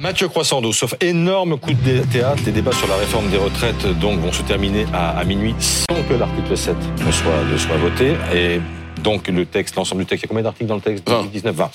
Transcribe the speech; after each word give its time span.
Mathieu 0.00 0.28
Croissando, 0.28 0.72
sauf 0.72 0.94
énorme 1.00 1.56
coup 1.56 1.72
de 1.72 2.02
théâtre, 2.12 2.42
les 2.44 2.52
débats 2.52 2.72
sur 2.72 2.88
la 2.88 2.96
réforme 2.96 3.30
des 3.30 3.36
retraites 3.36 3.86
donc 4.00 4.18
vont 4.18 4.32
se 4.32 4.42
terminer 4.42 4.86
à, 4.92 5.24
minuit 5.24 5.54
sans 5.60 6.02
que 6.08 6.14
l'article 6.14 6.56
7 6.56 6.76
ne 7.06 7.12
soit, 7.12 7.44
ne 7.50 7.56
soit 7.56 7.76
voté. 7.76 8.14
Et 8.34 8.60
donc 9.02 9.28
le 9.28 9.46
texte, 9.46 9.76
l'ensemble 9.76 10.02
du 10.02 10.06
texte, 10.06 10.24
il 10.24 10.26
y 10.26 10.28
a 10.28 10.30
combien 10.30 10.42
d'articles 10.42 10.68
dans 10.68 10.74
le 10.74 10.80
texte? 10.80 11.08
20. 11.08 11.30
19, 11.30 11.54
20. 11.54 11.70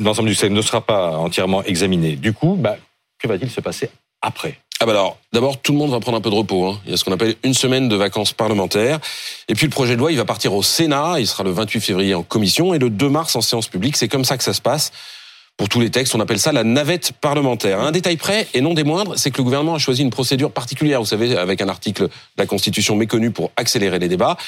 L'ensemble 0.00 0.28
du 0.28 0.36
texte 0.36 0.52
ne 0.52 0.62
sera 0.62 0.80
pas 0.80 1.10
entièrement 1.18 1.64
examiné. 1.64 2.14
Du 2.14 2.32
coup, 2.32 2.56
bah, 2.58 2.76
que 3.18 3.26
va-t-il 3.26 3.50
se 3.50 3.60
passer 3.60 3.90
après? 4.22 4.58
Ah 4.82 4.86
bah 4.86 4.92
alors, 4.92 5.18
d'abord, 5.32 5.60
tout 5.60 5.72
le 5.72 5.78
monde 5.78 5.90
va 5.90 6.00
prendre 6.00 6.16
un 6.16 6.22
peu 6.22 6.30
de 6.30 6.34
repos. 6.34 6.66
Hein. 6.66 6.80
Il 6.86 6.92
y 6.92 6.94
a 6.94 6.96
ce 6.96 7.04
qu'on 7.04 7.12
appelle 7.12 7.34
une 7.42 7.52
semaine 7.52 7.88
de 7.88 7.96
vacances 7.96 8.32
parlementaires. 8.32 8.98
Et 9.48 9.54
puis 9.54 9.66
le 9.66 9.70
projet 9.70 9.94
de 9.94 10.00
loi, 10.00 10.10
il 10.10 10.16
va 10.16 10.24
partir 10.24 10.54
au 10.54 10.62
Sénat. 10.62 11.16
Il 11.18 11.26
sera 11.26 11.42
le 11.42 11.50
28 11.50 11.80
février 11.80 12.14
en 12.14 12.22
commission 12.22 12.72
et 12.72 12.78
le 12.78 12.88
2 12.88 13.08
mars 13.10 13.36
en 13.36 13.42
séance 13.42 13.68
publique. 13.68 13.96
C'est 13.96 14.08
comme 14.08 14.24
ça 14.24 14.38
que 14.38 14.44
ça 14.44 14.54
se 14.54 14.62
passe. 14.62 14.92
Pour 15.60 15.68
tous 15.68 15.80
les 15.80 15.90
textes, 15.90 16.14
on 16.14 16.20
appelle 16.20 16.38
ça 16.38 16.52
la 16.52 16.64
navette 16.64 17.12
parlementaire. 17.20 17.80
Un 17.80 17.90
détail 17.90 18.16
près, 18.16 18.48
et 18.54 18.62
non 18.62 18.72
des 18.72 18.82
moindres, 18.82 19.18
c'est 19.18 19.30
que 19.30 19.36
le 19.36 19.42
gouvernement 19.42 19.74
a 19.74 19.78
choisi 19.78 20.00
une 20.00 20.08
procédure 20.08 20.52
particulière, 20.52 21.00
vous 21.00 21.06
savez, 21.06 21.36
avec 21.36 21.60
un 21.60 21.68
article 21.68 22.04
de 22.04 22.10
la 22.38 22.46
Constitution 22.46 22.96
méconnu 22.96 23.30
pour 23.30 23.50
accélérer 23.58 23.98
les 23.98 24.08
débats, 24.08 24.38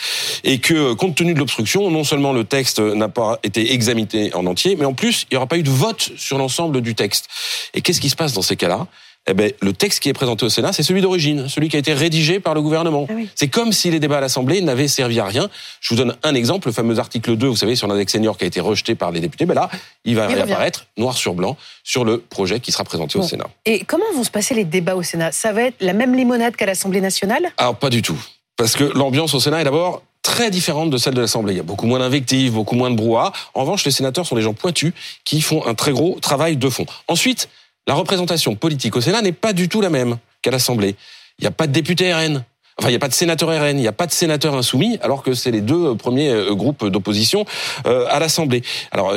et 0.43 0.59
que, 0.59 0.95
compte 0.95 1.15
tenu 1.15 1.35
de 1.35 1.39
l'obstruction, 1.39 1.91
non 1.91 2.03
seulement 2.03 2.33
le 2.33 2.45
texte 2.45 2.79
n'a 2.79 3.11
pas 3.11 3.39
été 3.43 3.75
examiné 3.75 4.33
en 4.33 4.47
entier, 4.47 4.75
mais 4.75 4.87
en 4.87 4.95
plus, 4.95 5.27
il 5.31 5.35
n'y 5.35 5.37
aura 5.37 5.45
pas 5.45 5.59
eu 5.59 5.63
de 5.63 5.69
vote 5.69 6.13
sur 6.17 6.39
l'ensemble 6.39 6.81
du 6.81 6.95
texte. 6.95 7.29
Et 7.75 7.83
qu'est-ce 7.83 8.01
qui 8.01 8.09
se 8.09 8.17
passe 8.17 8.33
dans 8.33 8.41
ces 8.41 8.57
cas-là? 8.57 8.87
Eh 9.29 9.35
ben, 9.35 9.53
le 9.61 9.73
texte 9.73 10.01
qui 10.01 10.09
est 10.09 10.13
présenté 10.13 10.45
au 10.45 10.49
Sénat, 10.49 10.73
c'est 10.73 10.83
celui 10.83 11.01
d'origine, 11.01 11.49
celui 11.49 11.69
qui 11.69 11.77
a 11.77 11.79
été 11.79 11.93
rédigé 11.93 12.41
par 12.41 12.55
le 12.55 12.63
gouvernement. 12.63 13.07
Ah 13.09 13.15
c'est 13.37 13.49
comme 13.49 13.73
si 13.73 13.91
les 13.91 14.01
débats 14.01 14.19
à 14.19 14.21
l'Assemblée 14.21 14.61
n'avaient 14.63 14.89
servi 14.89 15.21
à 15.21 15.25
rien. 15.25 15.49
Je 15.81 15.91
vous 15.91 15.97
donne 15.97 16.17
un 16.25 16.35
exemple, 16.35 16.69
le 16.69 16.73
fameux 16.73 16.99
article 16.99 17.37
2, 17.37 17.47
vous 17.47 17.57
savez, 17.57 17.77
sur 17.77 17.87
l'index 17.87 18.13
senior 18.13 18.37
qui 18.37 18.45
a 18.45 18.47
été 18.49 18.61
rejeté 18.61 18.95
par 18.97 19.13
les 19.13 19.21
députés. 19.21 19.47
Ben 19.47 19.55
là, 19.55 19.71
il 20.05 20.17
va 20.17 20.27
réapparaître 20.27 20.87
noir 20.97 21.17
sur 21.17 21.35
blanc 21.35 21.57
sur 21.85 22.05
le 22.05 22.19
projet 22.19 22.59
qui 22.59 22.73
sera 22.73 22.83
présenté 22.85 23.19
au 23.19 23.23
Sénat. 23.23 23.47
Et 23.65 23.85
comment 23.85 24.05
vont 24.15 24.25
se 24.25 24.31
passer 24.31 24.55
les 24.55 24.65
débats 24.65 24.97
au 24.97 25.03
Sénat? 25.03 25.31
Ça 25.31 25.53
va 25.53 25.63
être 25.63 25.77
la 25.81 25.93
même 25.93 26.15
limonade 26.15 26.57
qu'à 26.57 26.67
l'Assemblée 26.67 27.01
nationale? 27.01 27.53
Alors, 27.59 27.77
pas 27.77 27.91
du 27.91 28.03
tout. 28.03 28.19
Parce 28.57 28.75
que 28.75 28.85
l'ambiance 28.85 29.35
au 29.35 29.41
Sénat 29.41 29.61
est 29.61 29.65
d'abord 29.65 30.03
très 30.23 30.51
différente 30.51 30.91
de 30.91 30.99
celle 30.99 31.15
de 31.15 31.21
l'Assemblée. 31.21 31.55
Il 31.55 31.57
y 31.57 31.61
a 31.61 31.65
beaucoup 31.65 31.87
moins 31.87 31.99
d'invectives, 31.99 32.53
beaucoup 32.53 32.77
moins 32.77 32.91
de 32.91 32.97
brouhaha. 32.97 33.33
En 33.55 33.61
revanche, 33.61 33.85
les 33.85 33.91
sénateurs 33.91 34.27
sont 34.27 34.37
des 34.37 34.43
gens 34.43 34.55
pointus 34.55 34.93
qui 35.25 35.41
font 35.41 35.67
un 35.67 35.75
très 35.75 35.93
gros 35.93 36.19
travail 36.21 36.57
de 36.57 36.69
fond. 36.69 36.87
Ensuite, 37.09 37.49
la 37.87 37.95
représentation 37.95 38.55
politique 38.55 38.97
au 38.97 39.01
Sénat 39.01 39.23
n'est 39.23 39.33
pas 39.33 39.53
du 39.53 39.69
tout 39.69 39.81
la 39.81 39.91
même 39.91 40.19
qu'à 40.41 40.51
l'Assemblée. 40.51 40.97
Il 41.39 41.43
n'y 41.43 41.49
a 41.49 41.53
pas 41.53 41.67
de 41.67 41.73
député 41.73 42.13
RN. 42.13 42.45
Enfin, 42.79 42.89
il 42.89 42.93
n'y 42.93 42.97
a 42.97 43.01
pas 43.01 43.09
de 43.09 43.15
sénateur 43.15 43.51
RN, 43.51 43.77
il 43.77 43.83
n'y 43.83 43.87
a 43.87 43.93
pas 43.93 44.07
de 44.07 44.13
sénateur 44.13 44.55
insoumis, 44.55 44.99
alors 45.03 45.23
que 45.23 45.35
c'est 45.35 45.51
les 45.51 45.61
deux 45.61 45.91
euh, 45.91 45.95
premiers 45.95 46.31
euh, 46.31 46.55
groupes 46.55 46.87
d'opposition 46.87 47.45
euh, 47.87 48.07
à 48.09 48.19
l'Assemblée. 48.19 48.63
Alors, 48.93 49.15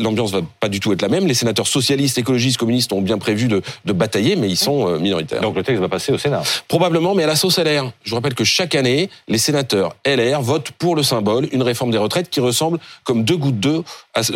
l'ambiance 0.00 0.30
va 0.30 0.40
pas 0.60 0.68
du 0.68 0.78
tout 0.78 0.92
être 0.92 1.02
la 1.02 1.08
même. 1.08 1.26
Les 1.26 1.34
sénateurs 1.34 1.66
socialistes, 1.66 2.18
écologistes, 2.18 2.58
communistes 2.58 2.92
ont 2.92 3.00
bien 3.00 3.18
prévu 3.18 3.48
de, 3.48 3.60
de 3.84 3.92
batailler, 3.92 4.36
mais 4.36 4.48
ils 4.48 4.56
sont 4.56 4.98
minoritaires. 4.98 5.40
Donc 5.40 5.56
le 5.56 5.62
texte 5.62 5.80
va 5.80 5.88
passer 5.88 6.12
au 6.12 6.18
Sénat 6.18 6.42
Probablement, 6.68 7.14
mais 7.14 7.24
à 7.24 7.26
la 7.26 7.36
sauce 7.36 7.58
LR. 7.58 7.90
Je 8.04 8.10
vous 8.10 8.16
rappelle 8.16 8.34
que 8.34 8.44
chaque 8.44 8.74
année, 8.74 9.10
les 9.26 9.38
sénateurs 9.38 9.96
LR 10.06 10.40
votent 10.40 10.70
pour 10.72 10.94
le 10.94 11.02
symbole 11.02 11.48
une 11.52 11.62
réforme 11.62 11.90
des 11.90 11.98
retraites 11.98 12.30
qui 12.30 12.40
ressemble 12.40 12.78
comme 13.04 13.24
deux 13.24 13.36
gouttes 13.36 13.60
d'eau, 13.60 13.84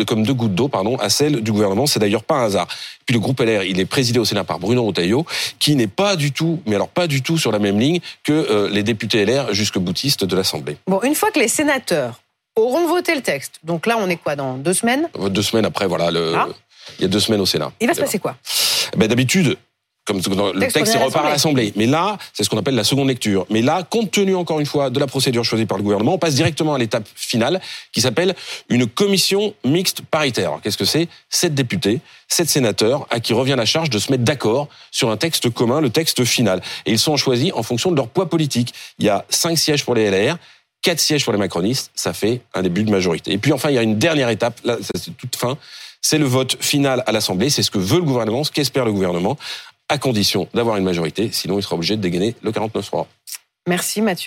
comme 0.05 0.23
deux 0.23 0.33
gouttes 0.33 0.55
d'eau, 0.55 0.67
pardon, 0.67 0.97
à 0.97 1.09
celle 1.09 1.41
du 1.41 1.51
gouvernement. 1.51 1.87
C'est 1.87 1.99
d'ailleurs 1.99 2.23
pas 2.23 2.35
un 2.35 2.45
hasard. 2.45 2.67
Puis 3.05 3.13
le 3.13 3.19
groupe 3.19 3.39
LR, 3.39 3.63
il 3.63 3.79
est 3.79 3.85
présidé 3.85 4.19
au 4.19 4.25
Sénat 4.25 4.43
par 4.43 4.59
Bruno 4.59 4.83
Retailleau, 4.85 5.25
qui 5.59 5.75
n'est 5.75 5.87
pas 5.87 6.15
du 6.15 6.31
tout, 6.31 6.59
mais 6.65 6.75
alors 6.75 6.89
pas 6.89 7.07
du 7.07 7.21
tout 7.21 7.37
sur 7.37 7.51
la 7.51 7.59
même 7.59 7.79
ligne 7.79 7.99
que 8.23 8.56
les 8.65 8.83
députés 8.83 9.25
LR 9.25 9.53
jusque 9.53 9.77
boutistes 9.77 10.23
de 10.23 10.35
l'Assemblée. 10.35 10.77
Bon, 10.87 11.01
une 11.03 11.15
fois 11.15 11.31
que 11.31 11.39
les 11.39 11.47
sénateurs 11.47 12.19
auront 12.55 12.87
voté 12.87 13.13
le 13.13 13.21
texte, 13.21 13.59
donc 13.63 13.85
là 13.85 13.97
on 13.99 14.09
est 14.09 14.17
quoi, 14.17 14.35
dans 14.35 14.57
deux 14.57 14.73
semaines? 14.73 15.07
Deux 15.29 15.41
semaines 15.43 15.65
après, 15.65 15.87
voilà, 15.87 16.11
le, 16.11 16.33
ah. 16.35 16.47
il 16.97 17.03
y 17.03 17.05
a 17.05 17.07
deux 17.07 17.19
semaines 17.19 17.41
au 17.41 17.45
Sénat. 17.45 17.71
Il 17.79 17.87
va 17.87 17.93
se 17.93 18.01
passer 18.01 18.19
quoi? 18.19 18.35
Ben, 18.95 19.07
D'habitude, 19.07 19.57
comme 20.07 20.17
le 20.17 20.71
texte, 20.71 20.95
repart 20.95 21.25
à 21.25 21.29
l'Assemblée. 21.29 21.73
Mais 21.75 21.85
là, 21.85 22.17
c'est 22.33 22.43
ce 22.43 22.49
qu'on 22.49 22.57
appelle 22.57 22.75
la 22.75 22.85
seconde 22.85 23.09
lecture. 23.09 23.45
Mais 23.49 23.61
là, 23.61 23.83
compte 23.83 24.09
tenu 24.09 24.35
encore 24.35 24.61
une 24.61 24.65
fois 24.65 24.89
de 24.89 24.99
la 24.99 25.05
procédure 25.05 25.43
choisie 25.43 25.65
par 25.65 25.77
le 25.77 25.83
gouvernement, 25.83 26.13
on 26.13 26.17
passe 26.17 26.35
directement 26.35 26.73
à 26.73 26.77
l'étape 26.77 27.05
finale 27.13 27.59
qui 27.91 27.99
s'appelle 27.99 28.33
une 28.69 28.87
commission 28.87 29.53
mixte 29.65 30.01
paritaire. 30.01 30.59
Qu'est-ce 30.63 30.77
que 30.77 30.85
c'est? 30.85 31.09
Sept 31.29 31.53
députés, 31.53 31.99
sept 32.29 32.47
sénateurs 32.47 33.05
à 33.09 33.19
qui 33.19 33.33
revient 33.33 33.55
la 33.57 33.65
charge 33.65 33.89
de 33.89 33.99
se 33.99 34.09
mettre 34.09 34.23
d'accord 34.23 34.69
sur 34.91 35.11
un 35.11 35.17
texte 35.17 35.49
commun, 35.49 35.81
le 35.81 35.89
texte 35.89 36.23
final. 36.23 36.61
Et 36.85 36.91
ils 36.91 36.99
sont 36.99 37.17
choisis 37.17 37.51
en 37.53 37.63
fonction 37.63 37.91
de 37.91 37.97
leur 37.97 38.07
poids 38.07 38.29
politique. 38.29 38.73
Il 38.99 39.05
y 39.05 39.09
a 39.09 39.25
cinq 39.29 39.57
sièges 39.57 39.83
pour 39.83 39.93
les 39.93 40.09
LR, 40.09 40.37
quatre 40.81 41.01
sièges 41.01 41.25
pour 41.25 41.33
les 41.33 41.39
macronistes, 41.39 41.91
ça 41.95 42.13
fait 42.13 42.41
un 42.53 42.61
début 42.61 42.83
de 42.83 42.91
majorité. 42.91 43.33
Et 43.33 43.37
puis 43.37 43.51
enfin, 43.51 43.69
il 43.69 43.75
y 43.75 43.77
a 43.77 43.83
une 43.83 43.97
dernière 43.97 44.29
étape, 44.29 44.61
là, 44.63 44.77
c'est 44.95 45.17
toute 45.17 45.35
fin, 45.35 45.57
c'est 46.01 46.17
le 46.17 46.25
vote 46.25 46.55
final 46.63 47.03
à 47.07 47.11
l'Assemblée, 47.11 47.49
c'est 47.49 47.63
ce 47.63 47.71
que 47.71 47.79
veut 47.79 47.97
le 47.97 48.03
gouvernement, 48.03 48.43
ce 48.45 48.51
qu'espère 48.51 48.85
le 48.85 48.93
gouvernement, 48.93 49.37
à 49.89 49.97
condition 49.97 50.47
d'avoir 50.53 50.77
une 50.77 50.83
majorité, 50.83 51.29
sinon 51.31 51.59
il 51.59 51.63
sera 51.63 51.75
obligé 51.75 51.95
de 51.95 52.01
dégainer 52.01 52.35
le 52.41 52.51
49-3. 52.51 53.05
Merci 53.67 54.01
Mathieu. 54.01 54.25